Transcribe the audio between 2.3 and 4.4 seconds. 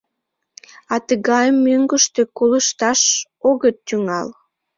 колышташ огыт тӱҥал.